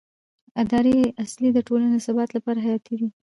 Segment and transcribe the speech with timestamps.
[0.61, 3.07] اداري اصلاح د ټولنې د ثبات لپاره حیاتي دی